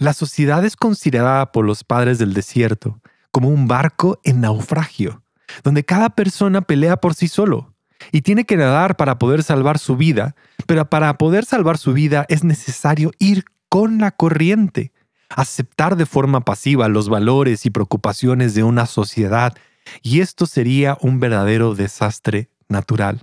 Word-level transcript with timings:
La 0.00 0.14
sociedad 0.14 0.64
es 0.64 0.76
considerada 0.76 1.52
por 1.52 1.66
los 1.66 1.84
padres 1.84 2.18
del 2.18 2.32
desierto 2.32 3.02
como 3.30 3.50
un 3.50 3.68
barco 3.68 4.18
en 4.24 4.40
naufragio, 4.40 5.22
donde 5.62 5.84
cada 5.84 6.08
persona 6.08 6.62
pelea 6.62 6.96
por 6.96 7.14
sí 7.14 7.28
solo 7.28 7.74
y 8.10 8.22
tiene 8.22 8.46
que 8.46 8.56
nadar 8.56 8.96
para 8.96 9.18
poder 9.18 9.42
salvar 9.42 9.78
su 9.78 9.98
vida, 9.98 10.34
pero 10.66 10.88
para 10.88 11.18
poder 11.18 11.44
salvar 11.44 11.76
su 11.76 11.92
vida 11.92 12.24
es 12.30 12.44
necesario 12.44 13.10
ir 13.18 13.44
con 13.68 13.98
la 13.98 14.10
corriente, 14.10 14.90
aceptar 15.28 15.96
de 15.96 16.06
forma 16.06 16.46
pasiva 16.46 16.88
los 16.88 17.10
valores 17.10 17.66
y 17.66 17.70
preocupaciones 17.70 18.54
de 18.54 18.62
una 18.62 18.86
sociedad, 18.86 19.54
y 20.00 20.20
esto 20.20 20.46
sería 20.46 20.96
un 21.02 21.20
verdadero 21.20 21.74
desastre 21.74 22.48
natural. 22.70 23.20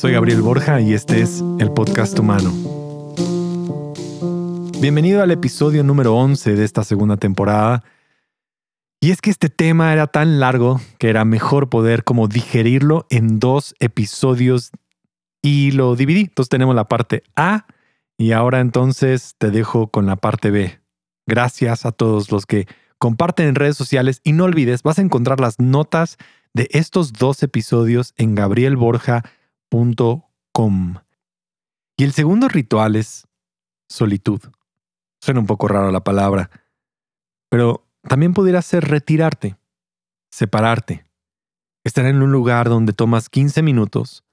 Soy 0.00 0.12
Gabriel 0.12 0.40
Borja 0.40 0.80
y 0.80 0.94
este 0.94 1.20
es 1.20 1.44
el 1.58 1.72
podcast 1.72 2.18
humano. 2.18 2.50
Bienvenido 4.80 5.22
al 5.22 5.30
episodio 5.30 5.84
número 5.84 6.16
11 6.16 6.54
de 6.54 6.64
esta 6.64 6.84
segunda 6.84 7.18
temporada. 7.18 7.84
Y 8.98 9.10
es 9.10 9.20
que 9.20 9.28
este 9.28 9.50
tema 9.50 9.92
era 9.92 10.06
tan 10.06 10.40
largo 10.40 10.80
que 10.96 11.10
era 11.10 11.26
mejor 11.26 11.68
poder 11.68 12.02
como 12.02 12.28
digerirlo 12.28 13.06
en 13.10 13.40
dos 13.40 13.74
episodios 13.78 14.70
y 15.42 15.72
lo 15.72 15.94
dividí. 15.96 16.20
Entonces 16.20 16.48
tenemos 16.48 16.74
la 16.74 16.88
parte 16.88 17.22
A 17.36 17.66
y 18.16 18.32
ahora 18.32 18.60
entonces 18.60 19.34
te 19.36 19.50
dejo 19.50 19.88
con 19.88 20.06
la 20.06 20.16
parte 20.16 20.50
B. 20.50 20.80
Gracias 21.26 21.84
a 21.84 21.92
todos 21.92 22.32
los 22.32 22.46
que 22.46 22.66
comparten 22.96 23.48
en 23.48 23.54
redes 23.54 23.76
sociales 23.76 24.22
y 24.24 24.32
no 24.32 24.44
olvides, 24.44 24.82
vas 24.82 24.98
a 24.98 25.02
encontrar 25.02 25.40
las 25.40 25.60
notas 25.60 26.16
de 26.54 26.70
estos 26.70 27.12
dos 27.12 27.42
episodios 27.42 28.14
en 28.16 28.34
gabrielborja.com. 29.70 30.94
Y 31.96 32.04
el 32.04 32.12
segundo 32.12 32.48
ritual 32.48 32.96
es 32.96 33.26
solitud. 33.88 34.40
Suena 35.20 35.40
un 35.40 35.46
poco 35.46 35.68
raro 35.68 35.90
la 35.90 36.02
palabra, 36.02 36.50
pero 37.50 37.86
también 38.08 38.32
pudiera 38.32 38.62
ser 38.62 38.88
retirarte, 38.88 39.58
separarte, 40.30 41.04
estar 41.84 42.06
en 42.06 42.22
un 42.22 42.32
lugar 42.32 42.68
donde 42.68 42.94
tomas 42.94 43.28
15 43.28 43.62
minutos 43.62 44.24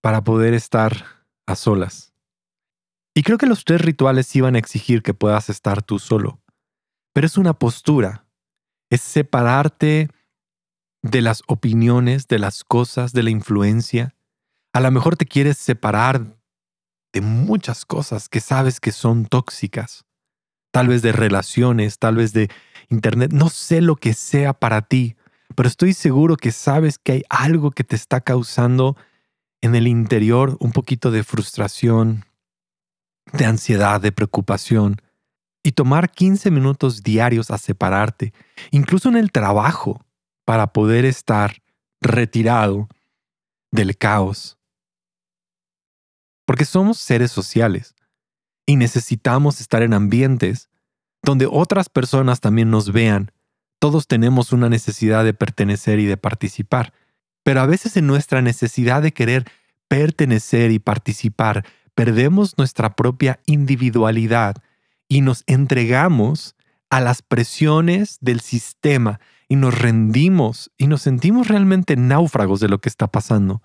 para 0.00 0.24
poder 0.24 0.54
estar 0.54 1.04
a 1.46 1.54
solas. 1.54 2.12
Y 3.14 3.22
creo 3.22 3.38
que 3.38 3.46
los 3.46 3.64
tres 3.64 3.80
rituales 3.80 4.34
iban 4.34 4.56
a 4.56 4.58
exigir 4.58 5.02
que 5.02 5.14
puedas 5.14 5.48
estar 5.48 5.82
tú 5.82 5.98
solo, 5.98 6.40
pero 7.12 7.26
es 7.26 7.38
una 7.38 7.54
postura, 7.54 8.26
es 8.90 9.00
separarte 9.00 10.08
de 11.02 11.22
las 11.22 11.42
opiniones, 11.46 12.26
de 12.26 12.38
las 12.38 12.64
cosas, 12.64 13.12
de 13.12 13.22
la 13.22 13.30
influencia. 13.30 14.14
A 14.72 14.80
lo 14.80 14.90
mejor 14.90 15.16
te 15.16 15.26
quieres 15.26 15.58
separar 15.58 16.38
de 17.12 17.20
muchas 17.20 17.84
cosas 17.84 18.28
que 18.28 18.40
sabes 18.40 18.80
que 18.80 18.92
son 18.92 19.26
tóxicas, 19.26 20.04
tal 20.70 20.88
vez 20.88 21.02
de 21.02 21.12
relaciones, 21.12 21.98
tal 21.98 22.16
vez 22.16 22.32
de 22.32 22.50
internet, 22.88 23.32
no 23.32 23.48
sé 23.48 23.80
lo 23.80 23.96
que 23.96 24.14
sea 24.14 24.52
para 24.52 24.82
ti, 24.82 25.16
pero 25.54 25.68
estoy 25.68 25.94
seguro 25.94 26.36
que 26.36 26.52
sabes 26.52 26.98
que 26.98 27.12
hay 27.12 27.22
algo 27.28 27.70
que 27.70 27.84
te 27.84 27.96
está 27.96 28.20
causando 28.20 28.96
en 29.60 29.74
el 29.74 29.88
interior 29.88 30.56
un 30.60 30.72
poquito 30.72 31.10
de 31.10 31.24
frustración, 31.24 32.24
de 33.32 33.46
ansiedad, 33.46 34.00
de 34.00 34.12
preocupación, 34.12 34.96
y 35.62 35.72
tomar 35.72 36.10
15 36.10 36.50
minutos 36.50 37.02
diarios 37.02 37.50
a 37.50 37.58
separarte, 37.58 38.32
incluso 38.70 39.08
en 39.08 39.16
el 39.16 39.32
trabajo, 39.32 40.04
para 40.44 40.72
poder 40.72 41.04
estar 41.04 41.56
retirado 42.00 42.88
del 43.70 43.98
caos, 43.98 44.57
porque 46.48 46.64
somos 46.64 46.96
seres 46.96 47.30
sociales 47.30 47.94
y 48.64 48.76
necesitamos 48.76 49.60
estar 49.60 49.82
en 49.82 49.92
ambientes 49.92 50.70
donde 51.22 51.46
otras 51.46 51.90
personas 51.90 52.40
también 52.40 52.70
nos 52.70 52.90
vean. 52.90 53.32
Todos 53.78 54.06
tenemos 54.06 54.50
una 54.50 54.70
necesidad 54.70 55.26
de 55.26 55.34
pertenecer 55.34 55.98
y 55.98 56.06
de 56.06 56.16
participar, 56.16 56.94
pero 57.42 57.60
a 57.60 57.66
veces 57.66 57.98
en 57.98 58.06
nuestra 58.06 58.40
necesidad 58.40 59.02
de 59.02 59.12
querer 59.12 59.44
pertenecer 59.88 60.70
y 60.70 60.78
participar, 60.78 61.66
perdemos 61.94 62.56
nuestra 62.56 62.96
propia 62.96 63.40
individualidad 63.44 64.56
y 65.06 65.20
nos 65.20 65.44
entregamos 65.46 66.56
a 66.88 67.02
las 67.02 67.20
presiones 67.20 68.16
del 68.22 68.40
sistema 68.40 69.20
y 69.48 69.56
nos 69.56 69.78
rendimos 69.78 70.70
y 70.78 70.86
nos 70.86 71.02
sentimos 71.02 71.48
realmente 71.48 71.96
náufragos 71.96 72.58
de 72.60 72.68
lo 72.68 72.80
que 72.80 72.88
está 72.88 73.06
pasando. 73.06 73.62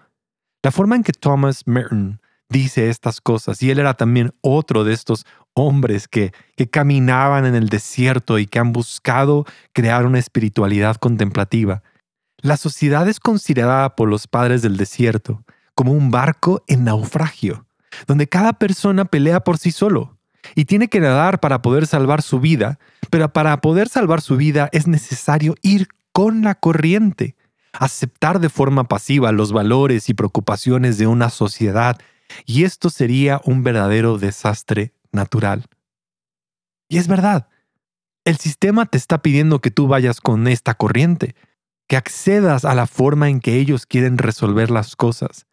La 0.62 0.72
forma 0.72 0.98
en 0.98 1.04
que 1.04 1.14
Thomas 1.14 1.66
Merton 1.66 2.20
dice 2.54 2.90
estas 2.90 3.20
cosas. 3.20 3.62
Y 3.62 3.72
él 3.72 3.80
era 3.80 3.96
también 3.96 4.34
otro 4.40 4.86
de 4.86 4.94
estos 4.94 5.26
hombres 5.54 6.08
que, 6.08 6.32
que 6.56 6.70
caminaban 6.70 7.46
en 7.46 7.56
el 7.56 7.68
desierto 7.68 8.40
y 8.40 8.48
que 8.48 8.60
han 8.60 8.72
buscado 8.72 9.46
crear 9.74 10.06
una 10.06 10.20
espiritualidad 10.20 10.96
contemplativa. 10.96 11.84
La 12.38 12.56
sociedad 12.56 13.08
es 13.10 13.20
considerada 13.20 13.96
por 13.98 14.08
los 14.08 14.28
padres 14.28 14.62
del 14.62 14.78
desierto 14.78 15.44
como 15.76 15.92
un 15.92 16.12
barco 16.12 16.64
en 16.68 16.84
naufragio, 16.86 17.66
donde 18.08 18.28
cada 18.28 18.54
persona 18.54 19.06
pelea 19.06 19.42
por 19.42 19.58
sí 19.58 19.72
solo 19.72 20.18
y 20.56 20.66
tiene 20.66 20.88
que 20.88 21.00
nadar 21.00 21.40
para 21.40 21.62
poder 21.62 21.88
salvar 21.88 22.22
su 22.22 22.40
vida, 22.40 22.80
pero 23.10 23.32
para 23.32 23.60
poder 23.62 23.90
salvar 23.90 24.22
su 24.22 24.38
vida 24.38 24.70
es 24.72 24.88
necesario 24.88 25.56
ir 25.62 25.88
con 26.12 26.44
la 26.44 26.56
corriente, 26.56 27.36
aceptar 27.72 28.40
de 28.40 28.50
forma 28.50 28.84
pasiva 28.84 29.32
los 29.32 29.52
valores 29.52 30.10
y 30.10 30.14
preocupaciones 30.14 30.98
de 30.98 31.08
una 31.08 31.30
sociedad 31.30 31.98
y 32.46 32.64
esto 32.64 32.90
sería 32.90 33.42
un 33.46 33.64
verdadero 33.64 34.18
desastre 34.18 34.94
natural. 35.12 35.66
Y 36.90 36.98
es 36.98 37.08
verdad, 37.08 37.48
el 38.26 38.38
sistema 38.38 38.86
te 38.86 38.98
está 38.98 39.22
pidiendo 39.22 39.60
que 39.60 39.72
tú 39.72 39.88
vayas 39.88 40.22
con 40.22 40.48
esta 40.48 40.76
corriente, 40.76 41.36
que 41.88 41.98
accedas 41.98 42.66
a 42.66 42.76
la 42.76 42.88
forma 42.88 43.30
en 43.30 43.40
que 43.40 43.58
ellos 43.58 43.86
quieren 43.86 44.18
resolver 44.18 44.72
las 44.72 44.96
cosas. 44.96 45.46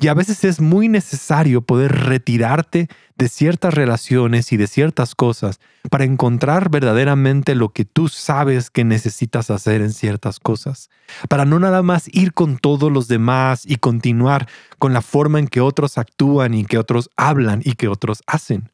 Y 0.00 0.08
a 0.08 0.14
veces 0.14 0.44
es 0.44 0.60
muy 0.60 0.88
necesario 0.88 1.62
poder 1.62 1.92
retirarte 1.92 2.88
de 3.16 3.28
ciertas 3.28 3.74
relaciones 3.74 4.52
y 4.52 4.56
de 4.56 4.66
ciertas 4.66 5.14
cosas 5.14 5.60
para 5.90 6.04
encontrar 6.04 6.70
verdaderamente 6.70 7.54
lo 7.54 7.70
que 7.70 7.84
tú 7.84 8.08
sabes 8.08 8.70
que 8.70 8.84
necesitas 8.84 9.50
hacer 9.50 9.80
en 9.80 9.92
ciertas 9.92 10.40
cosas. 10.40 10.90
Para 11.28 11.44
no 11.44 11.58
nada 11.58 11.82
más 11.82 12.08
ir 12.12 12.32
con 12.34 12.58
todos 12.58 12.92
los 12.92 13.08
demás 13.08 13.62
y 13.64 13.76
continuar 13.76 14.48
con 14.78 14.92
la 14.92 15.02
forma 15.02 15.38
en 15.38 15.48
que 15.48 15.60
otros 15.60 15.98
actúan 15.98 16.54
y 16.54 16.64
que 16.64 16.78
otros 16.78 17.10
hablan 17.16 17.62
y 17.64 17.72
que 17.72 17.88
otros 17.88 18.22
hacen. 18.26 18.70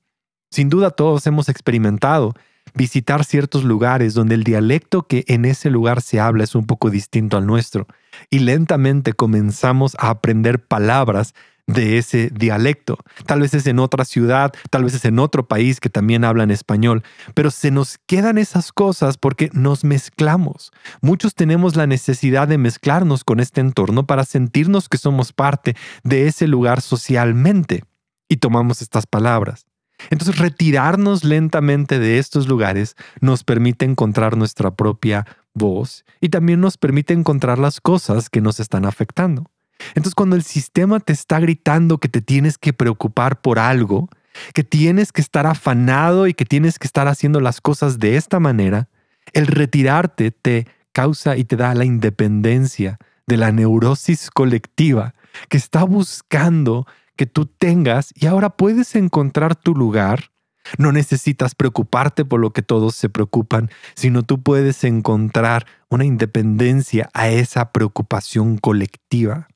Sin 0.50 0.68
duda 0.68 0.90
todos 0.90 1.26
hemos 1.26 1.48
experimentado 1.48 2.34
visitar 2.74 3.24
ciertos 3.24 3.64
lugares 3.64 4.14
donde 4.14 4.34
el 4.34 4.44
dialecto 4.44 5.02
que 5.02 5.24
en 5.28 5.44
ese 5.44 5.70
lugar 5.70 6.00
se 6.00 6.20
habla 6.20 6.44
es 6.44 6.54
un 6.54 6.66
poco 6.66 6.90
distinto 6.90 7.36
al 7.36 7.46
nuestro 7.46 7.86
y 8.30 8.40
lentamente 8.40 9.12
comenzamos 9.12 9.96
a 9.98 10.10
aprender 10.10 10.64
palabras 10.64 11.34
de 11.66 11.98
ese 11.98 12.30
dialecto. 12.30 12.98
Tal 13.26 13.40
vez 13.40 13.54
es 13.54 13.66
en 13.66 13.78
otra 13.78 14.04
ciudad, 14.04 14.52
tal 14.70 14.84
vez 14.84 14.94
es 14.94 15.04
en 15.04 15.18
otro 15.18 15.46
país 15.46 15.80
que 15.80 15.90
también 15.90 16.24
hablan 16.24 16.50
español, 16.50 17.02
pero 17.34 17.50
se 17.50 17.70
nos 17.70 17.98
quedan 18.06 18.38
esas 18.38 18.72
cosas 18.72 19.16
porque 19.16 19.48
nos 19.52 19.84
mezclamos. 19.84 20.72
Muchos 21.00 21.34
tenemos 21.34 21.76
la 21.76 21.86
necesidad 21.86 22.48
de 22.48 22.58
mezclarnos 22.58 23.24
con 23.24 23.40
este 23.40 23.60
entorno 23.60 24.06
para 24.06 24.24
sentirnos 24.24 24.88
que 24.88 24.98
somos 24.98 25.32
parte 25.32 25.76
de 26.02 26.26
ese 26.26 26.46
lugar 26.46 26.80
socialmente 26.80 27.84
y 28.28 28.38
tomamos 28.38 28.82
estas 28.82 29.06
palabras. 29.06 29.66
Entonces, 30.10 30.38
retirarnos 30.38 31.24
lentamente 31.24 31.98
de 31.98 32.18
estos 32.18 32.48
lugares 32.48 32.96
nos 33.20 33.44
permite 33.44 33.84
encontrar 33.84 34.36
nuestra 34.36 34.74
propia 34.74 35.26
voz 35.54 36.04
y 36.20 36.28
también 36.28 36.60
nos 36.60 36.76
permite 36.76 37.12
encontrar 37.12 37.58
las 37.58 37.80
cosas 37.80 38.30
que 38.30 38.40
nos 38.40 38.60
están 38.60 38.84
afectando. 38.84 39.50
Entonces, 39.90 40.14
cuando 40.14 40.36
el 40.36 40.42
sistema 40.42 41.00
te 41.00 41.12
está 41.12 41.40
gritando 41.40 41.98
que 41.98 42.08
te 42.08 42.20
tienes 42.20 42.58
que 42.58 42.72
preocupar 42.72 43.40
por 43.40 43.58
algo, 43.58 44.08
que 44.54 44.64
tienes 44.64 45.12
que 45.12 45.20
estar 45.20 45.46
afanado 45.46 46.26
y 46.26 46.34
que 46.34 46.44
tienes 46.44 46.78
que 46.78 46.86
estar 46.86 47.08
haciendo 47.08 47.40
las 47.40 47.60
cosas 47.60 47.98
de 47.98 48.16
esta 48.16 48.40
manera, 48.40 48.88
el 49.32 49.46
retirarte 49.46 50.30
te 50.30 50.66
causa 50.92 51.36
y 51.36 51.44
te 51.44 51.56
da 51.56 51.74
la 51.74 51.84
independencia 51.84 52.98
de 53.26 53.36
la 53.36 53.52
neurosis 53.52 54.30
colectiva 54.30 55.14
que 55.48 55.56
está 55.56 55.84
buscando 55.84 56.86
que 57.16 57.26
tú 57.26 57.46
tengas 57.46 58.12
y 58.14 58.26
ahora 58.26 58.50
puedes 58.50 58.94
encontrar 58.94 59.56
tu 59.56 59.74
lugar. 59.74 60.30
No 60.78 60.92
necesitas 60.92 61.54
preocuparte 61.54 62.24
por 62.24 62.40
lo 62.40 62.52
que 62.52 62.62
todos 62.62 62.94
se 62.94 63.08
preocupan, 63.08 63.70
sino 63.94 64.22
tú 64.22 64.42
puedes 64.42 64.84
encontrar 64.84 65.66
una 65.88 66.04
independencia 66.04 67.10
a 67.14 67.28
esa 67.28 67.72
preocupación 67.72 68.58
colectiva. 68.58 69.48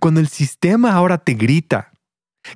Cuando 0.00 0.20
el 0.20 0.28
sistema 0.28 0.92
ahora 0.92 1.18
te 1.18 1.34
grita 1.34 1.92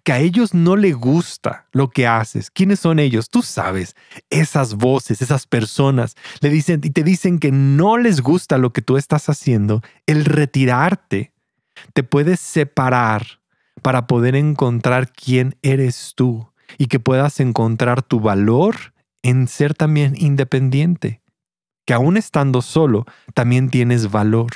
que 0.05 0.13
a 0.13 0.21
ellos 0.21 0.55
no 0.55 0.77
le 0.77 0.93
gusta 0.93 1.67
lo 1.73 1.91
que 1.91 2.07
haces, 2.07 2.51
¿quiénes 2.51 2.79
son 2.79 3.01
ellos? 3.01 3.29
Tú 3.29 3.43
sabes, 3.43 3.97
esas 4.31 4.75
voces, 4.75 5.21
esas 5.21 5.49
personas 5.49 6.17
le 6.41 6.49
dicen 6.49 6.81
y 6.85 6.91
te 6.91 7.03
dicen 7.03 7.41
que 7.41 7.51
no 7.51 7.99
les 7.99 8.21
gusta 8.21 8.57
lo 8.57 8.73
que 8.73 8.83
tú 8.83 8.97
estás 8.97 9.29
haciendo, 9.29 9.83
el 10.07 10.25
retirarte 10.25 11.33
te 11.93 12.05
puede 12.05 12.37
separar 12.37 13.40
para 13.83 14.07
poder 14.07 14.37
encontrar 14.37 15.11
quién 15.11 15.57
eres 15.63 16.13
tú 16.15 16.51
y 16.79 16.87
que 16.87 17.01
puedas 17.01 17.41
encontrar 17.41 18.03
tu 18.03 18.21
valor 18.21 18.77
en 19.23 19.49
ser 19.49 19.75
también 19.75 20.15
independiente, 20.17 21.21
que 21.85 21.95
aún 21.95 22.17
estando 22.17 22.63
solo, 22.63 23.07
también 23.35 23.71
tienes 23.71 24.11
valor, 24.11 24.51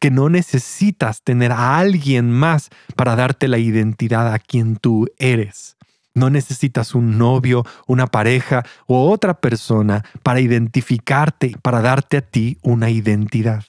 que 0.00 0.10
no 0.10 0.28
necesitas 0.28 1.22
tener 1.22 1.52
a 1.52 1.78
alguien 1.78 2.30
más 2.30 2.70
para 2.96 3.16
darte 3.16 3.48
la 3.48 3.58
identidad 3.58 4.32
a 4.32 4.38
quien 4.38 4.76
tú 4.76 5.08
eres. 5.18 5.76
No 6.14 6.28
necesitas 6.28 6.94
un 6.94 7.16
novio, 7.18 7.64
una 7.86 8.06
pareja 8.06 8.64
o 8.86 9.10
otra 9.10 9.40
persona 9.40 10.04
para 10.22 10.40
identificarte, 10.40 11.56
para 11.62 11.80
darte 11.80 12.18
a 12.18 12.20
ti 12.22 12.58
una 12.62 12.90
identidad. 12.90 13.64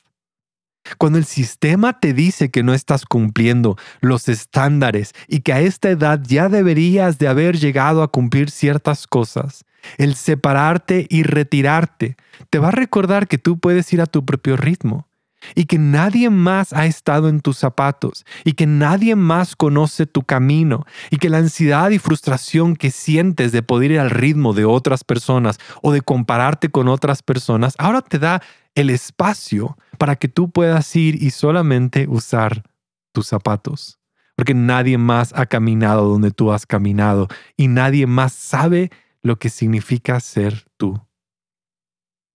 Cuando 0.98 1.18
el 1.18 1.26
sistema 1.26 2.00
te 2.00 2.14
dice 2.14 2.52
que 2.52 2.64
no 2.64 2.74
estás 2.74 3.06
cumpliendo 3.06 3.78
los 4.02 4.28
estándares 4.28 5.14
y 5.28 5.42
que 5.42 5.54
a 5.54 5.62
esta 5.62 5.90
edad 5.90 6.22
ya 6.24 6.50
deberías 6.50 7.18
de 7.18 7.28
haber 7.28 7.58
llegado 7.58 8.04
a 8.04 8.10
cumplir 8.10 8.50
ciertas 8.50 9.08
cosas, 9.08 9.66
el 9.98 10.16
separarte 10.16 11.08
y 11.10 11.24
retirarte 11.24 12.18
te 12.50 12.60
va 12.60 12.70
a 12.70 12.72
recordar 12.72 13.28
que 13.28 13.38
tú 13.38 13.60
puedes 13.60 13.92
ir 13.94 14.02
a 14.02 14.06
tu 14.06 14.26
propio 14.26 14.58
ritmo 14.58 15.08
y 15.56 15.66
que 15.66 15.78
nadie 15.78 16.30
más 16.30 16.74
ha 16.74 16.86
estado 16.86 17.28
en 17.28 17.42
tus 17.42 17.58
zapatos 17.58 18.26
y 18.44 18.54
que 18.54 18.66
nadie 18.66 19.16
más 19.16 19.56
conoce 19.56 20.06
tu 20.06 20.24
camino 20.24 20.86
y 21.10 21.18
que 21.18 21.30
la 21.30 21.40
ansiedad 21.40 21.90
y 21.90 22.00
frustración 22.00 22.76
que 22.76 22.92
sientes 22.92 23.52
de 23.52 23.62
poder 23.62 23.92
ir 23.92 24.00
al 24.00 24.10
ritmo 24.10 24.54
de 24.54 24.66
otras 24.66 25.04
personas 25.04 25.60
o 25.82 25.92
de 25.92 26.02
compararte 26.02 26.70
con 26.70 26.88
otras 26.88 27.24
personas 27.24 27.76
ahora 27.78 28.02
te 28.02 28.20
da 28.20 28.42
el 28.76 28.90
espacio 28.90 29.78
para 29.98 30.16
que 30.16 30.28
tú 30.28 30.52
puedas 30.52 30.96
ir 30.96 31.22
y 31.22 31.32
solamente 31.32 32.08
usar 32.08 32.64
tus 33.12 33.28
zapatos. 33.28 34.00
Porque 34.36 34.54
nadie 34.54 34.98
más 34.98 35.32
ha 35.36 35.46
caminado 35.46 36.10
donde 36.10 36.32
tú 36.32 36.52
has 36.52 36.66
caminado 36.66 37.28
y 37.56 37.68
nadie 37.68 38.08
más 38.08 38.34
sabe 38.34 38.92
lo 39.22 39.38
que 39.38 39.50
significa 39.50 40.20
ser 40.20 40.66
tú. 40.78 41.00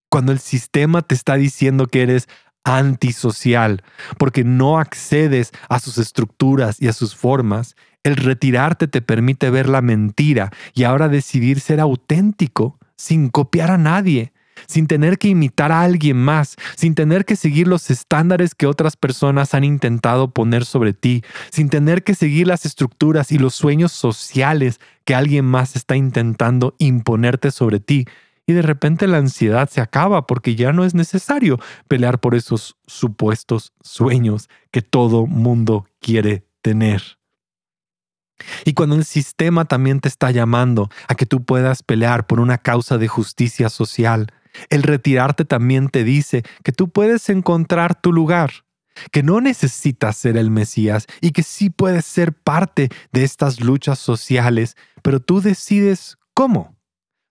Cuando 0.09 0.31
el 0.31 0.39
sistema 0.39 1.01
te 1.01 1.13
está 1.13 1.35
diciendo 1.35 1.85
que 1.85 2.01
eres 2.01 2.27
antisocial 2.63 3.83
porque 4.17 4.43
no 4.43 4.79
accedes 4.79 5.51
a 5.69 5.79
sus 5.79 5.97
estructuras 5.97 6.81
y 6.81 6.87
a 6.87 6.93
sus 6.93 7.15
formas, 7.15 7.75
el 8.03 8.15
retirarte 8.15 8.87
te 8.87 9.01
permite 9.01 9.49
ver 9.49 9.67
la 9.67 9.81
mentira 9.81 10.51
y 10.73 10.83
ahora 10.83 11.09
decidir 11.09 11.59
ser 11.59 11.79
auténtico 11.79 12.79
sin 12.95 13.29
copiar 13.29 13.71
a 13.71 13.77
nadie, 13.77 14.33
sin 14.67 14.87
tener 14.87 15.17
que 15.17 15.29
imitar 15.29 15.71
a 15.71 15.81
alguien 15.81 16.17
más, 16.17 16.55
sin 16.75 16.95
tener 16.95 17.25
que 17.25 17.35
seguir 17.35 17.67
los 17.67 17.89
estándares 17.89 18.55
que 18.55 18.67
otras 18.67 18.95
personas 18.95 19.53
han 19.53 19.63
intentado 19.63 20.31
poner 20.31 20.65
sobre 20.65 20.93
ti, 20.93 21.23
sin 21.51 21.69
tener 21.69 22.03
que 22.03 22.15
seguir 22.15 22.47
las 22.47 22.65
estructuras 22.65 23.31
y 23.31 23.37
los 23.37 23.55
sueños 23.55 23.91
sociales 23.91 24.79
que 25.05 25.15
alguien 25.15 25.45
más 25.45 25.75
está 25.75 25.95
intentando 25.95 26.75
imponerte 26.77 27.51
sobre 27.51 27.79
ti. 27.79 28.05
Y 28.45 28.53
de 28.53 28.61
repente 28.63 29.07
la 29.07 29.17
ansiedad 29.17 29.69
se 29.69 29.79
acaba 29.79 30.25
porque 30.25 30.55
ya 30.55 30.73
no 30.73 30.83
es 30.83 30.95
necesario 30.95 31.59
pelear 31.87 32.19
por 32.19 32.33
esos 32.33 32.77
supuestos 32.87 33.73
sueños 33.81 34.49
que 34.71 34.81
todo 34.81 35.27
mundo 35.27 35.87
quiere 35.99 36.47
tener. 36.61 37.19
Y 38.65 38.73
cuando 38.73 38.95
el 38.95 39.05
sistema 39.05 39.65
también 39.65 39.99
te 39.99 40.07
está 40.07 40.31
llamando 40.31 40.89
a 41.07 41.15
que 41.15 41.25
tú 41.25 41.43
puedas 41.43 41.83
pelear 41.83 42.25
por 42.25 42.39
una 42.39 42.57
causa 42.57 42.97
de 42.97 43.07
justicia 43.07 43.69
social, 43.69 44.31
el 44.69 44.83
retirarte 44.83 45.45
también 45.45 45.89
te 45.89 46.03
dice 46.03 46.43
que 46.63 46.71
tú 46.71 46.89
puedes 46.89 47.29
encontrar 47.29 47.99
tu 47.99 48.11
lugar, 48.13 48.51
que 49.11 49.23
no 49.23 49.41
necesitas 49.41 50.17
ser 50.17 50.37
el 50.37 50.51
Mesías 50.51 51.07
y 51.21 51.31
que 51.31 51.43
sí 51.43 51.69
puedes 51.69 52.05
ser 52.05 52.33
parte 52.33 52.89
de 53.11 53.23
estas 53.23 53.61
luchas 53.61 53.99
sociales, 53.99 54.75
pero 55.01 55.19
tú 55.19 55.41
decides 55.41 56.17
cómo. 56.33 56.75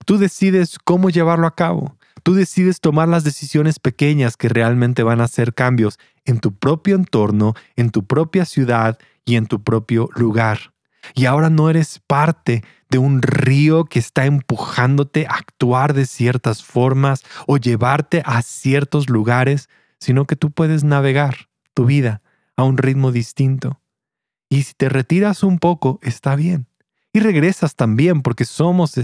Tú 0.05 0.17
decides 0.17 0.77
cómo 0.83 1.09
llevarlo 1.09 1.45
a 1.45 1.55
cabo. 1.55 1.97
Tú 2.23 2.33
decides 2.33 2.79
tomar 2.79 3.07
las 3.07 3.23
decisiones 3.23 3.79
pequeñas 3.79 4.37
que 4.37 4.49
realmente 4.49 5.03
van 5.03 5.21
a 5.21 5.25
hacer 5.25 5.53
cambios 5.53 5.99
en 6.25 6.39
tu 6.39 6.55
propio 6.55 6.95
entorno, 6.95 7.53
en 7.75 7.91
tu 7.91 8.05
propia 8.05 8.45
ciudad 8.45 8.97
y 9.25 9.35
en 9.35 9.45
tu 9.45 9.63
propio 9.63 10.09
lugar. 10.15 10.73
Y 11.13 11.25
ahora 11.25 11.49
no 11.49 11.69
eres 11.69 12.01
parte 12.05 12.63
de 12.89 12.97
un 12.97 13.21
río 13.21 13.85
que 13.85 13.99
está 13.99 14.25
empujándote 14.25 15.27
a 15.27 15.35
actuar 15.35 15.93
de 15.93 16.05
ciertas 16.05 16.63
formas 16.63 17.23
o 17.47 17.57
llevarte 17.57 18.23
a 18.25 18.41
ciertos 18.41 19.09
lugares, 19.09 19.69
sino 19.99 20.25
que 20.25 20.35
tú 20.35 20.51
puedes 20.51 20.83
navegar 20.83 21.49
tu 21.73 21.85
vida 21.85 22.21
a 22.55 22.63
un 22.63 22.77
ritmo 22.77 23.11
distinto. 23.11 23.79
Y 24.49 24.63
si 24.63 24.73
te 24.73 24.89
retiras 24.89 25.43
un 25.43 25.59
poco, 25.59 25.99
está 26.01 26.35
bien. 26.35 26.65
Y 27.13 27.19
regresas 27.19 27.75
también 27.75 28.21
porque 28.21 28.45
somos 28.45 28.95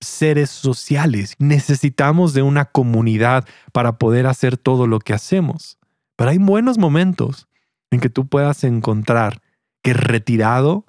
seres 0.00 0.50
sociales. 0.50 1.34
Necesitamos 1.38 2.34
de 2.34 2.42
una 2.42 2.66
comunidad 2.66 3.46
para 3.72 3.98
poder 3.98 4.26
hacer 4.26 4.56
todo 4.56 4.86
lo 4.86 5.00
que 5.00 5.12
hacemos. 5.12 5.78
Pero 6.16 6.30
hay 6.30 6.38
buenos 6.38 6.78
momentos 6.78 7.48
en 7.90 8.00
que 8.00 8.10
tú 8.10 8.28
puedas 8.28 8.62
encontrar 8.64 9.42
que 9.82 9.92
retirado 9.92 10.84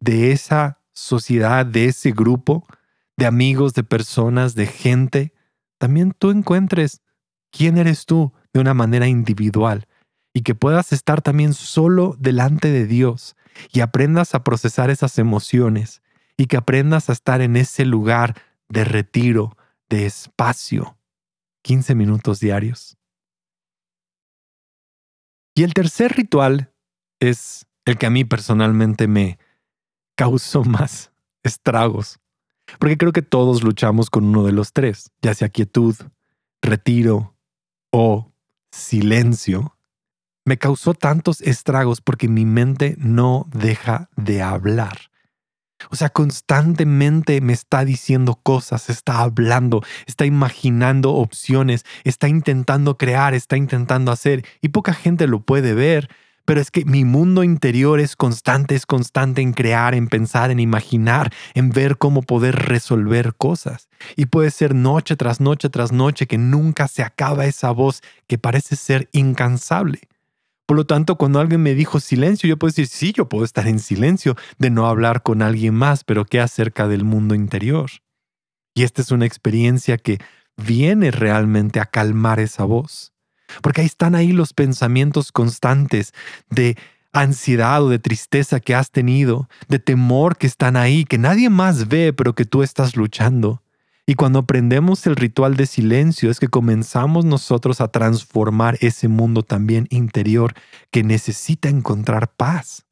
de 0.00 0.32
esa 0.32 0.77
sociedad, 0.98 1.64
de 1.64 1.86
ese 1.86 2.10
grupo 2.10 2.66
de 3.16 3.26
amigos, 3.26 3.74
de 3.74 3.82
personas, 3.82 4.54
de 4.54 4.66
gente, 4.66 5.32
también 5.78 6.12
tú 6.12 6.30
encuentres 6.30 7.02
quién 7.50 7.78
eres 7.78 8.06
tú 8.06 8.32
de 8.52 8.60
una 8.60 8.74
manera 8.74 9.08
individual 9.08 9.88
y 10.32 10.42
que 10.42 10.54
puedas 10.54 10.92
estar 10.92 11.22
también 11.22 11.54
solo 11.54 12.16
delante 12.18 12.70
de 12.70 12.86
Dios 12.86 13.36
y 13.72 13.80
aprendas 13.80 14.34
a 14.34 14.44
procesar 14.44 14.90
esas 14.90 15.18
emociones 15.18 16.02
y 16.36 16.46
que 16.46 16.56
aprendas 16.56 17.08
a 17.08 17.12
estar 17.12 17.40
en 17.40 17.56
ese 17.56 17.84
lugar 17.84 18.40
de 18.68 18.84
retiro, 18.84 19.56
de 19.88 20.06
espacio, 20.06 20.96
15 21.62 21.94
minutos 21.94 22.38
diarios. 22.38 22.96
Y 25.54 25.64
el 25.64 25.74
tercer 25.74 26.12
ritual 26.12 26.72
es 27.18 27.66
el 27.84 27.98
que 27.98 28.06
a 28.06 28.10
mí 28.10 28.24
personalmente 28.24 29.08
me, 29.08 29.38
causó 30.18 30.64
más 30.64 31.12
estragos. 31.44 32.18
Porque 32.80 32.98
creo 32.98 33.12
que 33.12 33.22
todos 33.22 33.62
luchamos 33.62 34.10
con 34.10 34.24
uno 34.24 34.42
de 34.42 34.52
los 34.52 34.72
tres, 34.72 35.12
ya 35.22 35.32
sea 35.32 35.48
quietud, 35.48 35.94
retiro 36.60 37.36
o 37.92 38.32
silencio. 38.72 39.76
Me 40.44 40.58
causó 40.58 40.92
tantos 40.92 41.40
estragos 41.40 42.00
porque 42.00 42.28
mi 42.28 42.44
mente 42.44 42.96
no 42.98 43.46
deja 43.52 44.10
de 44.16 44.42
hablar. 44.42 44.98
O 45.88 45.94
sea, 45.94 46.08
constantemente 46.08 47.40
me 47.40 47.52
está 47.52 47.84
diciendo 47.84 48.40
cosas, 48.42 48.90
está 48.90 49.20
hablando, 49.20 49.84
está 50.06 50.26
imaginando 50.26 51.14
opciones, 51.14 51.84
está 52.02 52.28
intentando 52.28 52.98
crear, 52.98 53.34
está 53.34 53.56
intentando 53.56 54.10
hacer, 54.10 54.44
y 54.60 54.70
poca 54.70 54.92
gente 54.92 55.28
lo 55.28 55.42
puede 55.42 55.74
ver, 55.74 56.10
pero 56.48 56.62
es 56.62 56.70
que 56.70 56.86
mi 56.86 57.04
mundo 57.04 57.44
interior 57.44 58.00
es 58.00 58.16
constante, 58.16 58.74
es 58.74 58.86
constante 58.86 59.42
en 59.42 59.52
crear, 59.52 59.94
en 59.94 60.08
pensar, 60.08 60.50
en 60.50 60.60
imaginar, 60.60 61.30
en 61.52 61.68
ver 61.68 61.98
cómo 61.98 62.22
poder 62.22 62.56
resolver 62.56 63.34
cosas. 63.34 63.90
Y 64.16 64.24
puede 64.24 64.50
ser 64.50 64.74
noche 64.74 65.14
tras 65.14 65.42
noche 65.42 65.68
tras 65.68 65.92
noche 65.92 66.26
que 66.26 66.38
nunca 66.38 66.88
se 66.88 67.02
acaba 67.02 67.44
esa 67.44 67.70
voz 67.70 68.00
que 68.26 68.38
parece 68.38 68.76
ser 68.76 69.10
incansable. 69.12 70.08
Por 70.64 70.78
lo 70.78 70.86
tanto, 70.86 71.16
cuando 71.16 71.38
alguien 71.38 71.62
me 71.62 71.74
dijo 71.74 72.00
silencio, 72.00 72.48
yo 72.48 72.56
puedo 72.56 72.70
decir, 72.70 72.86
sí, 72.86 73.12
yo 73.12 73.28
puedo 73.28 73.44
estar 73.44 73.68
en 73.68 73.78
silencio 73.78 74.34
de 74.56 74.70
no 74.70 74.86
hablar 74.86 75.22
con 75.22 75.42
alguien 75.42 75.74
más, 75.74 76.02
pero 76.02 76.24
¿qué 76.24 76.40
acerca 76.40 76.88
del 76.88 77.04
mundo 77.04 77.34
interior? 77.34 77.90
Y 78.74 78.84
esta 78.84 79.02
es 79.02 79.10
una 79.10 79.26
experiencia 79.26 79.98
que 79.98 80.16
viene 80.56 81.10
realmente 81.10 81.78
a 81.78 81.84
calmar 81.84 82.40
esa 82.40 82.64
voz. 82.64 83.12
Porque 83.62 83.82
ahí 83.82 83.86
están 83.86 84.14
ahí 84.14 84.32
los 84.32 84.52
pensamientos 84.52 85.32
constantes 85.32 86.12
de 86.50 86.76
ansiedad 87.12 87.82
o 87.82 87.88
de 87.88 87.98
tristeza 87.98 88.60
que 88.60 88.74
has 88.74 88.90
tenido, 88.90 89.48
de 89.68 89.78
temor 89.78 90.36
que 90.36 90.46
están 90.46 90.76
ahí, 90.76 91.04
que 91.04 91.18
nadie 91.18 91.50
más 91.50 91.88
ve, 91.88 92.12
pero 92.12 92.34
que 92.34 92.44
tú 92.44 92.62
estás 92.62 92.96
luchando. 92.96 93.62
Y 94.06 94.14
cuando 94.14 94.38
aprendemos 94.38 95.06
el 95.06 95.16
ritual 95.16 95.56
de 95.56 95.66
silencio 95.66 96.30
es 96.30 96.40
que 96.40 96.48
comenzamos 96.48 97.26
nosotros 97.26 97.82
a 97.82 97.88
transformar 97.88 98.78
ese 98.80 99.06
mundo 99.06 99.42
también 99.42 99.86
interior 99.90 100.54
que 100.90 101.02
necesita 101.02 101.68
encontrar 101.68 102.32
paz, 102.34 102.86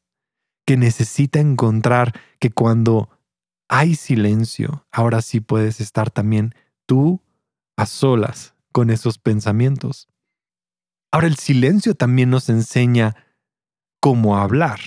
que 0.67 0.77
necesita 0.77 1.41
encontrar 1.41 2.13
que 2.39 2.51
cuando 2.51 3.09
hay 3.69 3.95
silencio, 3.95 4.85
ahora 4.93 5.23
sí 5.23 5.41
puedes 5.41 5.81
estar 5.81 6.11
también 6.11 6.55
tú 6.85 7.23
a 7.77 7.87
solas 7.87 8.55
con 8.73 8.91
esos 8.91 9.19
pensamientos. 9.19 10.09
Ahora 11.17 11.29
el 11.29 11.37
silencio 11.37 11.95
también 11.95 12.29
nos 12.29 12.51
enseña 12.51 13.17
cómo 14.01 14.37
hablar, 14.37 14.81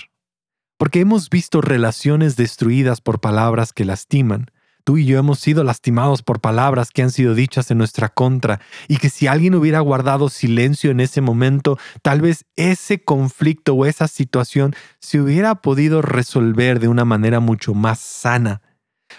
porque 0.78 1.00
hemos 1.00 1.28
visto 1.28 1.60
relaciones 1.60 2.36
destruidas 2.36 3.00
por 3.00 3.20
palabras 3.20 3.72
que 3.72 3.84
lastiman, 3.84 4.46
Tú 4.84 4.96
y 4.96 5.06
yo 5.06 5.18
hemos 5.18 5.40
sido 5.40 5.64
lastimados 5.64 6.22
por 6.22 6.40
palabras 6.40 6.90
que 6.92 7.02
han 7.02 7.10
sido 7.10 7.34
dichas 7.34 7.72
en 7.72 7.78
nuestra 7.78 8.10
contra 8.10 8.60
y 8.86 8.98
que 8.98 9.10
si 9.10 9.26
alguien 9.26 9.56
hubiera 9.56 9.80
guardado 9.80 10.28
silencio 10.28 10.92
en 10.92 11.00
ese 11.00 11.20
momento, 11.20 11.78
tal 12.00 12.20
vez 12.20 12.44
ese 12.54 13.02
conflicto 13.02 13.74
o 13.74 13.84
esa 13.84 14.06
situación 14.06 14.72
se 15.00 15.20
hubiera 15.20 15.56
podido 15.56 16.00
resolver 16.00 16.78
de 16.78 16.86
una 16.86 17.04
manera 17.04 17.40
mucho 17.40 17.74
más 17.74 17.98
sana. 17.98 18.62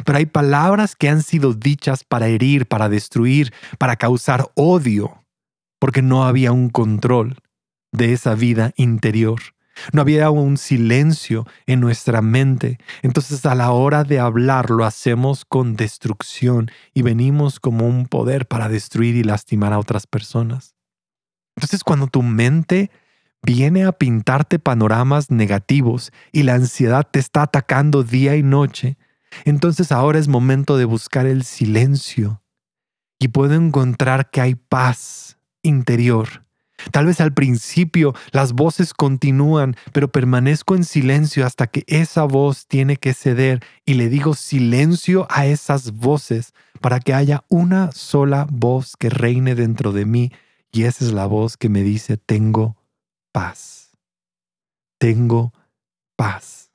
Pero 0.06 0.18
hay 0.18 0.28
palabras 0.28 0.96
que 0.96 1.10
han 1.10 1.24
sido 1.24 1.54
dichas 1.54 2.06
para 2.06 2.28
herir, 2.28 2.68
para 2.68 2.88
destruir, 2.88 3.54
para 3.78 3.98
causar 3.98 4.50
odio, 4.56 5.21
porque 5.82 6.04
no 6.04 6.26
había 6.26 6.52
un 6.52 6.70
control 6.70 7.38
de 7.92 8.14
esa 8.14 8.36
vida 8.36 8.72
interior. 8.76 9.42
No 9.94 10.02
había 10.02 10.30
un 10.30 10.58
silencio 10.58 11.48
en 11.66 11.80
nuestra 11.80 12.22
mente. 12.22 12.78
Entonces 13.02 13.44
a 13.48 13.56
la 13.56 13.72
hora 13.72 14.04
de 14.04 14.20
hablar 14.20 14.70
lo 14.70 14.86
hacemos 14.86 15.44
con 15.44 15.76
destrucción 15.76 16.70
y 16.94 17.02
venimos 17.02 17.60
como 17.60 17.88
un 17.88 18.06
poder 18.06 18.48
para 18.48 18.70
destruir 18.70 19.16
y 19.16 19.24
lastimar 19.24 19.74
a 19.74 19.80
otras 19.80 20.06
personas. 20.06 20.76
Entonces 21.56 21.84
cuando 21.84 22.06
tu 22.06 22.22
mente 22.22 22.92
viene 23.42 23.84
a 23.84 23.92
pintarte 23.92 24.60
panoramas 24.60 25.32
negativos 25.32 26.12
y 26.32 26.44
la 26.44 26.54
ansiedad 26.54 27.08
te 27.10 27.18
está 27.18 27.42
atacando 27.42 28.04
día 28.04 28.36
y 28.36 28.44
noche, 28.44 28.98
entonces 29.46 29.92
ahora 29.92 30.20
es 30.20 30.28
momento 30.28 30.78
de 30.78 30.86
buscar 30.86 31.26
el 31.26 31.44
silencio 31.44 32.44
y 33.18 33.30
puedo 33.30 33.56
encontrar 33.56 34.30
que 34.30 34.42
hay 34.42 34.54
paz 34.54 35.40
interior 35.64 36.44
Tal 36.90 37.06
vez 37.06 37.22
al 37.22 37.34
principio 37.34 38.16
las 38.32 38.54
voces 38.54 38.94
continúan, 38.94 39.76
pero 39.94 40.12
permanezco 40.12 40.76
en 40.76 40.84
silencio 40.84 41.46
hasta 41.46 41.68
que 41.68 41.84
esa 41.88 42.24
voz 42.24 42.66
tiene 42.66 42.98
que 42.98 43.14
ceder 43.14 43.64
y 43.86 43.94
le 43.96 44.10
digo 44.10 44.34
silencio 44.34 45.28
a 45.30 45.46
esas 45.46 45.92
voces 45.92 46.54
para 46.80 47.00
que 47.00 47.14
haya 47.14 47.44
una 47.50 47.92
sola 47.92 48.48
voz 48.50 48.96
que 48.98 49.10
reine 49.10 49.54
dentro 49.54 49.92
de 49.92 50.06
mí 50.06 50.32
y 50.72 50.84
esa 50.84 51.06
es 51.06 51.12
la 51.12 51.28
voz 51.28 51.58
que 51.58 51.70
me 51.70 51.84
dice 51.84 52.18
tengo 52.18 52.78
paz. 53.32 53.92
Tengo 54.98 55.54
paz. 56.16 56.71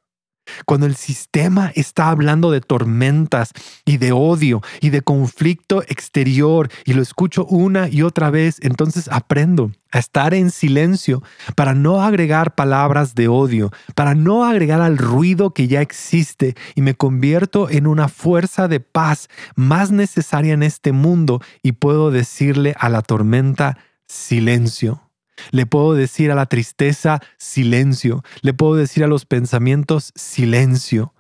Cuando 0.65 0.87
el 0.87 0.97
sistema 0.97 1.73
está 1.75 2.11
hablando 2.11 2.51
de 2.51 2.61
tormentas 2.61 3.53
y 3.85 3.99
de 3.99 4.13
odio 4.13 4.63
y 4.81 4.91
de 4.91 5.03
conflicto 5.03 5.83
exterior 5.83 6.69
y 6.85 6.95
lo 6.95 7.03
escucho 7.03 7.45
una 7.47 7.89
y 7.89 8.03
otra 8.03 8.31
vez, 8.31 8.59
entonces 8.61 9.09
aprendo 9.11 9.71
a 9.93 9.99
estar 9.99 10.35
en 10.35 10.51
silencio 10.51 11.23
para 11.55 11.75
no 11.75 12.03
agregar 12.03 12.55
palabras 12.55 13.15
de 13.15 13.29
odio, 13.29 13.73
para 13.95 14.15
no 14.15 14.45
agregar 14.45 14.81
al 14.81 14.99
ruido 14.99 15.55
que 15.55 15.69
ya 15.69 15.81
existe 15.81 16.55
y 16.75 16.83
me 16.83 16.95
convierto 16.95 17.71
en 17.71 17.87
una 17.87 18.09
fuerza 18.09 18.69
de 18.69 18.81
paz 18.81 19.29
más 19.55 19.91
necesaria 19.91 20.55
en 20.55 20.63
este 20.63 20.93
mundo 20.93 21.41
y 21.63 21.73
puedo 21.73 22.11
decirle 22.11 22.75
a 22.79 22.89
la 22.89 23.03
tormenta 23.03 23.79
silencio 24.07 25.06
le 25.51 25.67
puedo 25.67 25.95
decir 25.95 26.31
a 26.31 26.35
la 26.35 26.47
tristeza 26.47 27.21
silencio. 27.39 28.23
Le 28.43 28.55
puedo 28.55 28.75
decir 28.75 29.05
a 29.05 29.09
los 29.09 29.27
pensamientos 29.27 30.13
silencio. 30.15 31.15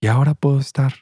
Y 0.00 0.08
ahora 0.08 0.34
puedo 0.34 0.58
estar 0.58 0.94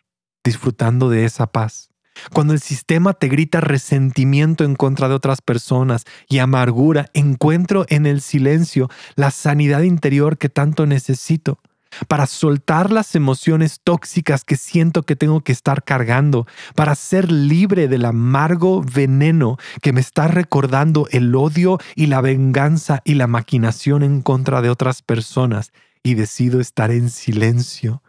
disfrutando 0.45 1.09
de 1.09 1.25
esa 1.25 1.47
paz. 1.47 1.91
Cuando 2.33 2.53
el 2.53 2.61
sistema 2.61 3.15
te 3.15 3.29
grita 3.29 3.61
resentimiento 3.61 4.65
en 4.65 4.75
contra 4.75 5.09
de 5.09 5.15
otras 5.15 5.41
personas 5.41 6.05
y 6.29 6.39
amargura, 6.39 7.07
encuentro 7.15 7.87
en 7.89 8.05
el 8.05 8.21
silencio 8.21 8.89
la 9.15 9.31
sanidad 9.31 9.83
interior 9.83 10.37
que 10.37 10.49
tanto 10.49 10.87
necesito 10.87 11.61
para 12.09 12.27
soltar 12.27 12.93
las 12.93 13.15
emociones 13.15 13.81
tóxicas 13.83 14.45
que 14.45 14.57
siento 14.57 15.03
que 15.03 15.17
tengo 15.17 15.43
que 15.43 15.53
estar 15.53 15.83
cargando, 15.85 16.47
para 16.75 16.95
ser 16.95 17.31
libre 17.31 17.89
del 17.89 18.05
amargo 18.05 18.83
veneno 18.83 19.59
que 19.83 19.93
me 19.93 20.01
está 20.01 20.29
recordando 20.29 21.07
el 21.11 21.35
odio 21.35 21.79
y 21.95 22.07
la 22.07 22.21
venganza 22.21 23.03
y 23.05 23.15
la 23.15 23.27
maquinación 23.27 24.03
en 24.03 24.23
contra 24.23 24.63
de 24.63 24.71
otras 24.71 25.03
personas. 25.03 25.73
Y 26.03 26.15
decido 26.15 26.61
estar 26.61 26.91
en 26.91 27.11
silencio 27.11 28.03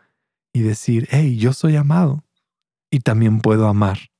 y 0.53 0.61
decir, 0.61 1.07
hey, 1.11 1.37
yo 1.37 1.51
soy 1.51 1.75
amado 1.75 2.23
y 2.89 2.99
también 2.99 3.41
puedo 3.41 3.67
amar. 3.67 4.10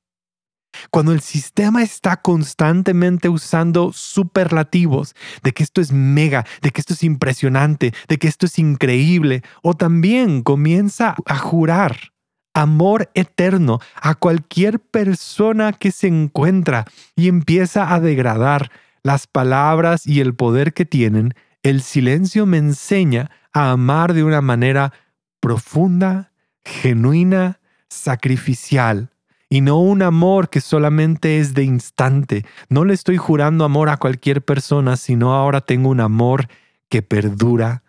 Cuando 0.90 1.12
el 1.12 1.20
sistema 1.20 1.82
está 1.82 2.16
constantemente 2.16 3.28
usando 3.28 3.92
superlativos 3.92 5.14
de 5.42 5.52
que 5.52 5.62
esto 5.62 5.80
es 5.80 5.92
mega, 5.92 6.44
de 6.60 6.70
que 6.70 6.80
esto 6.80 6.94
es 6.94 7.02
impresionante, 7.02 7.92
de 8.08 8.18
que 8.18 8.28
esto 8.28 8.46
es 8.46 8.58
increíble, 8.58 9.42
o 9.62 9.74
también 9.74 10.42
comienza 10.42 11.14
a 11.26 11.38
jurar 11.38 12.12
amor 12.54 13.10
eterno 13.14 13.80
a 14.00 14.14
cualquier 14.14 14.80
persona 14.80 15.72
que 15.72 15.90
se 15.90 16.08
encuentra 16.08 16.84
y 17.16 17.28
empieza 17.28 17.94
a 17.94 18.00
degradar 18.00 18.70
las 19.02 19.26
palabras 19.26 20.06
y 20.06 20.20
el 20.20 20.34
poder 20.34 20.74
que 20.74 20.84
tienen, 20.84 21.34
el 21.62 21.82
silencio 21.82 22.46
me 22.46 22.58
enseña 22.58 23.30
a 23.52 23.70
amar 23.70 24.14
de 24.14 24.24
una 24.24 24.40
manera 24.40 24.92
profunda, 25.40 26.32
genuina, 26.64 27.60
sacrificial 27.88 29.10
y 29.52 29.60
no 29.60 29.78
un 29.80 30.00
amor 30.00 30.48
que 30.48 30.62
solamente 30.62 31.38
es 31.38 31.52
de 31.52 31.62
instante. 31.62 32.46
No 32.70 32.86
le 32.86 32.94
estoy 32.94 33.18
jurando 33.18 33.66
amor 33.66 33.90
a 33.90 33.98
cualquier 33.98 34.42
persona, 34.42 34.96
sino 34.96 35.34
ahora 35.34 35.60
tengo 35.60 35.90
un 35.90 36.00
amor 36.00 36.48
que 36.88 37.02
perdura 37.02 37.82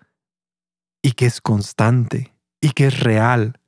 y 1.02 1.14
que 1.14 1.26
es 1.26 1.40
constante 1.40 2.34
y 2.60 2.72
que 2.72 2.88
es 2.88 3.00
real, 3.00 3.62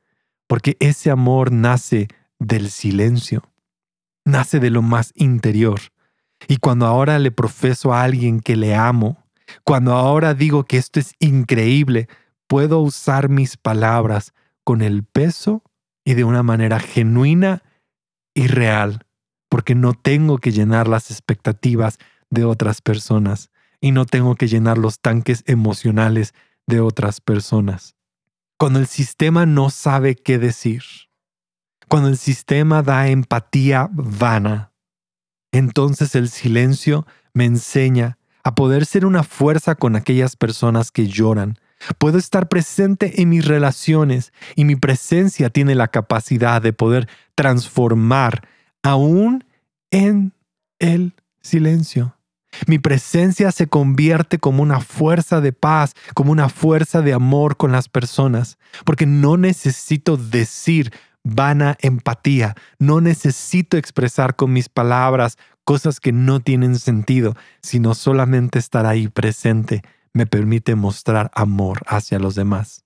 porque 0.45 0.75
ese 0.81 1.09
amor 1.09 1.53
nace 1.53 2.09
del 2.37 2.69
silencio, 2.69 3.43
nace 4.25 4.59
de 4.59 4.71
lo 4.71 4.81
más 4.81 5.13
interior. 5.15 5.79
Y 6.49 6.57
cuando 6.57 6.87
ahora 6.87 7.17
le 7.17 7.31
profeso 7.31 7.93
a 7.93 8.03
alguien 8.03 8.41
que 8.41 8.57
le 8.57 8.75
amo, 8.75 9.23
cuando 9.63 9.93
ahora 9.93 10.33
digo 10.33 10.65
que 10.65 10.75
esto 10.75 10.99
es 10.99 11.13
increíble, 11.19 12.09
puedo 12.47 12.81
usar 12.81 13.29
mis 13.29 13.55
palabras 13.55 14.33
con 14.65 14.81
el 14.81 15.05
peso 15.05 15.63
y 16.03 16.15
de 16.15 16.25
una 16.25 16.43
manera 16.43 16.81
genuina 16.81 17.63
y 18.35 18.47
real, 18.47 19.07
porque 19.49 19.73
no 19.73 19.93
tengo 19.93 20.37
que 20.37 20.51
llenar 20.51 20.87
las 20.87 21.09
expectativas 21.09 21.97
de 22.29 22.45
otras 22.45 22.81
personas 22.81 23.49
y 23.81 23.91
no 23.91 24.05
tengo 24.05 24.35
que 24.35 24.47
llenar 24.47 24.77
los 24.77 24.99
tanques 24.99 25.43
emocionales 25.47 26.35
de 26.67 26.81
otras 26.81 27.21
personas. 27.21 27.95
Cuando 28.57 28.79
el 28.79 28.87
sistema 28.87 29.45
no 29.45 29.69
sabe 29.69 30.15
qué 30.15 30.37
decir, 30.37 30.83
cuando 31.87 32.09
el 32.09 32.17
sistema 32.17 32.81
da 32.83 33.07
empatía 33.07 33.89
vana, 33.91 34.71
entonces 35.51 36.15
el 36.15 36.29
silencio 36.29 37.05
me 37.33 37.45
enseña 37.45 38.17
a 38.43 38.55
poder 38.55 38.85
ser 38.85 39.05
una 39.05 39.23
fuerza 39.23 39.75
con 39.75 39.95
aquellas 39.95 40.35
personas 40.35 40.91
que 40.91 41.07
lloran, 41.07 41.57
Puedo 41.97 42.17
estar 42.17 42.47
presente 42.47 43.21
en 43.21 43.29
mis 43.29 43.45
relaciones 43.45 44.33
y 44.55 44.65
mi 44.65 44.75
presencia 44.75 45.49
tiene 45.49 45.75
la 45.75 45.87
capacidad 45.87 46.61
de 46.61 46.73
poder 46.73 47.07
transformar 47.35 48.47
aún 48.83 49.43
en 49.91 50.33
el 50.79 51.13
silencio. 51.41 52.15
Mi 52.67 52.79
presencia 52.79 53.51
se 53.51 53.67
convierte 53.67 54.39
como 54.39 54.63
una 54.63 54.79
fuerza 54.79 55.41
de 55.41 55.51
paz, 55.51 55.93
como 56.13 56.31
una 56.31 56.49
fuerza 56.49 57.01
de 57.01 57.13
amor 57.13 57.57
con 57.57 57.71
las 57.71 57.89
personas, 57.89 58.57
porque 58.85 59.05
no 59.05 59.37
necesito 59.37 60.15
decir 60.15 60.93
vana 61.23 61.75
empatía, 61.81 62.55
no 62.79 63.01
necesito 63.01 63.77
expresar 63.77 64.35
con 64.35 64.53
mis 64.53 64.69
palabras 64.69 65.37
cosas 65.63 65.99
que 65.99 66.11
no 66.11 66.39
tienen 66.39 66.77
sentido, 66.77 67.35
sino 67.61 67.95
solamente 67.95 68.59
estar 68.59 68.85
ahí 68.85 69.07
presente 69.07 69.81
me 70.15 70.25
permite 70.25 70.75
mostrar 70.75 71.29
amor 71.35 71.81
hacia 71.87 72.19
los 72.19 72.35
demás. 72.35 72.85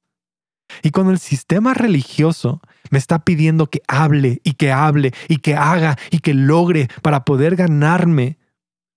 Y 0.82 0.90
cuando 0.90 1.12
el 1.12 1.20
sistema 1.20 1.76
religioso 1.76 2.60
me 2.90 2.98
está 2.98 3.20
pidiendo 3.20 3.68
que 3.68 3.84
hable 3.88 4.42
y 4.44 4.54
que 4.54 4.72
hable 4.72 5.14
y 5.28 5.38
que 5.38 5.56
haga 5.56 5.96
y 6.10 6.20
que 6.20 6.34
logre 6.34 6.90
para 7.04 7.26
poder 7.26 7.56
ganarme 7.56 8.40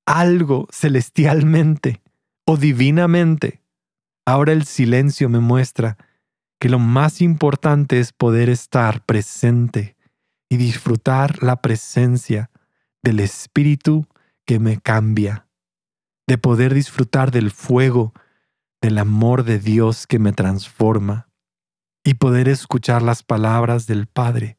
algo 0.07 0.67
celestialmente 0.73 2.01
o 2.47 2.57
divinamente, 2.57 3.63
ahora 4.25 4.53
el 4.53 4.65
silencio 4.65 5.29
me 5.29 5.41
muestra 5.41 5.99
que 6.59 6.71
lo 6.71 6.79
más 6.79 7.21
importante 7.21 8.01
es 8.01 8.13
poder 8.15 8.49
estar 8.49 9.05
presente 9.05 9.95
y 10.49 10.57
disfrutar 10.57 11.43
la 11.43 11.61
presencia 11.61 12.51
del 13.03 13.21
Espíritu 13.21 14.07
que 14.47 14.59
me 14.59 14.81
cambia, 14.81 15.47
de 16.27 16.39
poder 16.39 16.73
disfrutar 16.73 17.31
del 17.31 17.51
fuego 17.51 18.15
del 18.83 18.99
amor 18.99 19.45
de 19.45 19.59
Dios 19.59 20.07
que 20.07 20.19
me 20.19 20.33
transforma 20.33 21.31
y 22.05 22.15
poder 22.15 22.49
escuchar 22.49 23.01
las 23.01 23.23
palabras 23.23 23.87
del 23.87 24.07
Padre 24.07 24.59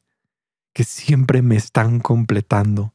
que 0.72 0.82
siempre 0.82 1.42
me 1.42 1.54
están 1.54 2.00
completando, 2.00 2.94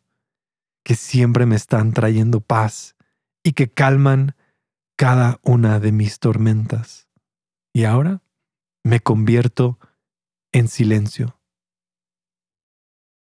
que 0.84 0.96
siempre 0.96 1.46
me 1.46 1.56
están 1.56 1.94
trayendo 1.94 2.42
paz 2.42 2.98
y 3.44 3.54
que 3.54 3.72
calman 3.72 4.36
cada 4.98 5.40
una 5.44 5.80
de 5.80 5.94
mis 5.94 6.20
tormentas. 6.20 7.08
Y 7.72 7.86
ahora 7.86 8.22
me 8.84 9.00
convierto 9.00 9.80
en 10.52 10.68
silencio 10.68 11.40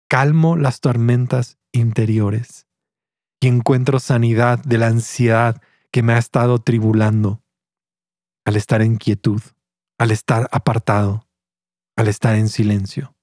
calmo 0.08 0.56
las 0.56 0.80
tormentas 0.80 1.58
interiores 1.72 2.66
y 3.40 3.48
encuentro 3.48 3.98
sanidad 3.98 4.58
de 4.60 4.78
la 4.78 4.86
ansiedad 4.86 5.60
que 5.90 6.02
me 6.02 6.14
ha 6.14 6.18
estado 6.18 6.60
tribulando 6.60 7.42
al 8.46 8.54
estar 8.54 8.80
en 8.80 8.96
quietud, 8.96 9.42
al 9.98 10.12
estar 10.12 10.48
apartado, 10.52 11.28
al 11.96 12.06
estar 12.06 12.36
en 12.36 12.48
silencio. 12.48 13.14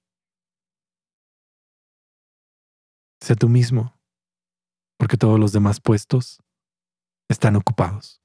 Sé 3.22 3.34
tú 3.34 3.48
mismo, 3.48 3.98
porque 4.98 5.16
todos 5.16 5.40
los 5.40 5.52
demás 5.52 5.80
puestos 5.80 6.42
están 7.30 7.56
ocupados. 7.56 8.23